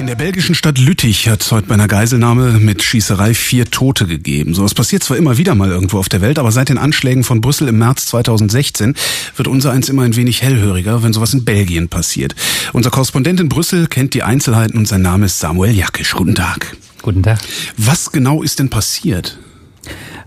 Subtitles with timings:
[0.00, 4.06] In der belgischen Stadt Lüttich hat es heute bei einer Geiselnahme mit Schießerei vier Tote
[4.06, 4.54] gegeben.
[4.54, 7.22] So, es passiert zwar immer wieder mal irgendwo auf der Welt, aber seit den Anschlägen
[7.22, 8.94] von Brüssel im März 2016
[9.36, 12.34] wird unser eins immer ein wenig hellhöriger, wenn sowas in Belgien passiert.
[12.72, 16.14] Unser Korrespondent in Brüssel kennt die Einzelheiten und sein Name ist Samuel Jackisch.
[16.14, 16.74] Guten Tag.
[17.02, 17.38] Guten Tag.
[17.76, 19.38] Was genau ist denn passiert?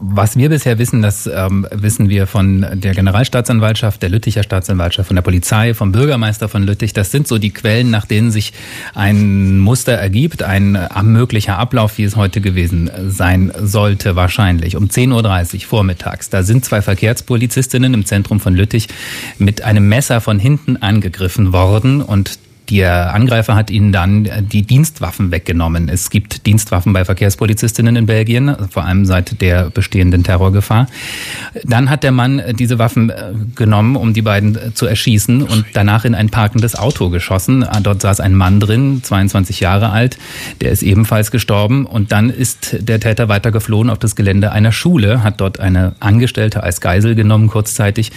[0.00, 5.14] Was wir bisher wissen, das ähm, wissen wir von der Generalstaatsanwaltschaft, der Lütticher Staatsanwaltschaft, von
[5.14, 6.92] der Polizei, vom Bürgermeister von Lüttich.
[6.92, 8.52] Das sind so die Quellen, nach denen sich
[8.94, 14.76] ein Muster ergibt, ein äh, möglicher Ablauf, wie es heute gewesen sein sollte, wahrscheinlich.
[14.76, 16.28] Um 10.30 Uhr vormittags.
[16.28, 18.88] Da sind zwei Verkehrspolizistinnen im Zentrum von Lüttich
[19.38, 22.38] mit einem Messer von hinten angegriffen worden und
[22.70, 25.88] der Angreifer hat ihnen dann die Dienstwaffen weggenommen.
[25.88, 30.86] Es gibt Dienstwaffen bei Verkehrspolizistinnen in Belgien, vor allem seit der bestehenden Terrorgefahr.
[31.64, 35.66] Dann hat der Mann diese Waffen äh, genommen, um die beiden äh, zu erschießen und
[35.74, 37.64] danach in ein parkendes Auto geschossen.
[37.64, 40.16] Ah, dort saß ein Mann drin, 22 Jahre alt,
[40.62, 44.72] der ist ebenfalls gestorben und dann ist der Täter weiter geflohen auf das Gelände einer
[44.72, 48.10] Schule, hat dort eine Angestellte als Geisel genommen kurzzeitig.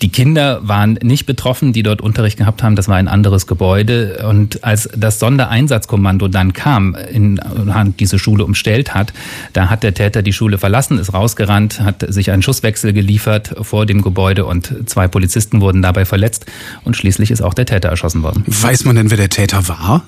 [0.00, 3.81] Die Kinder waren nicht betroffen, die dort Unterricht gehabt haben, das war ein anderes Gebäude.
[3.82, 4.26] Gebäude.
[4.28, 7.40] Und als das Sondereinsatzkommando dann kam, in
[7.98, 9.12] diese Schule umstellt hat,
[9.52, 13.86] da hat der Täter die Schule verlassen, ist rausgerannt, hat sich einen Schusswechsel geliefert vor
[13.86, 16.46] dem Gebäude und zwei Polizisten wurden dabei verletzt
[16.84, 18.44] und schließlich ist auch der Täter erschossen worden.
[18.46, 20.04] Weiß man denn, wer der Täter war?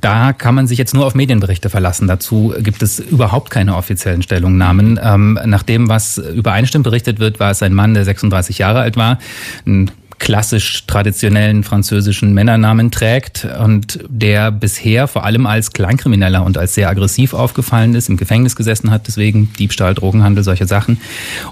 [0.00, 2.08] Da kann man sich jetzt nur auf Medienberichte verlassen.
[2.08, 5.00] Dazu gibt es überhaupt keine offiziellen Stellungnahmen.
[5.02, 8.96] Ähm, nach dem, was übereinstimmend berichtet wird, war es ein Mann, der 36 Jahre alt
[8.96, 9.18] war,
[9.66, 16.74] ein klassisch traditionellen französischen Männernamen trägt und der bisher vor allem als Kleinkrimineller und als
[16.74, 21.00] sehr aggressiv aufgefallen ist, im Gefängnis gesessen hat, deswegen Diebstahl, Drogenhandel, solche Sachen.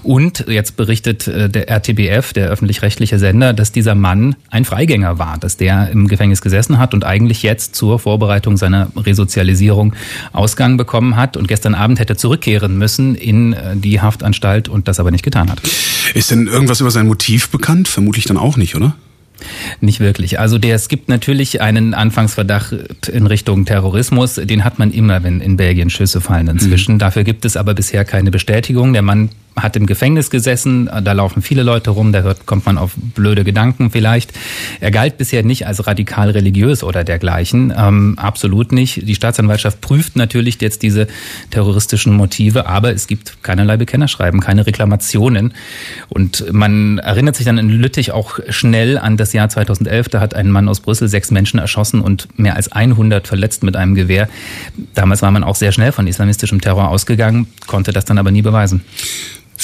[0.03, 5.37] Und jetzt berichtet äh, der RTBF, der öffentlich-rechtliche Sender, dass dieser Mann ein Freigänger war,
[5.37, 9.93] dass der im Gefängnis gesessen hat und eigentlich jetzt zur Vorbereitung seiner Resozialisierung
[10.33, 14.99] Ausgang bekommen hat und gestern Abend hätte zurückkehren müssen in äh, die Haftanstalt und das
[14.99, 15.61] aber nicht getan hat.
[16.13, 17.87] Ist denn irgendwas über sein Motiv bekannt?
[17.87, 18.95] Vermutlich dann auch auch nicht, oder?
[19.81, 20.39] Nicht wirklich.
[20.39, 24.35] Also der, es gibt natürlich einen Anfangsverdacht in Richtung Terrorismus.
[24.35, 26.95] Den hat man immer, wenn in Belgien Schüsse fallen inzwischen.
[26.95, 26.99] Mhm.
[26.99, 28.93] Dafür gibt es aber bisher keine Bestätigung.
[28.93, 32.77] Der Mann hat im Gefängnis gesessen, da laufen viele Leute rum, da hört, kommt man
[32.77, 34.33] auf blöde Gedanken vielleicht.
[34.81, 39.07] Er galt bisher nicht als radikal religiös oder dergleichen, ähm, absolut nicht.
[39.07, 41.07] Die Staatsanwaltschaft prüft natürlich jetzt diese
[41.51, 45.53] terroristischen Motive, aber es gibt keinerlei Bekennerschreiben, keine Reklamationen.
[46.09, 50.33] Und man erinnert sich dann in Lüttich auch schnell an das Jahr 2011, da hat
[50.33, 54.27] ein Mann aus Brüssel sechs Menschen erschossen und mehr als 100 verletzt mit einem Gewehr.
[54.93, 58.41] Damals war man auch sehr schnell von islamistischem Terror ausgegangen, konnte das dann aber nie
[58.41, 58.81] beweisen.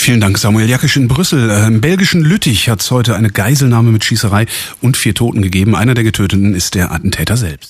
[0.01, 1.51] Vielen Dank, Samuel Jackisch in Brüssel.
[1.51, 4.47] Äh, Im belgischen Lüttich hat es heute eine Geiselnahme mit Schießerei
[4.81, 5.75] und vier Toten gegeben.
[5.75, 7.69] Einer der Getöteten ist der Attentäter selbst.